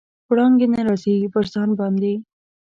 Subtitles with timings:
[0.29, 2.13] وړانګې نه راځي، پر ځان باندې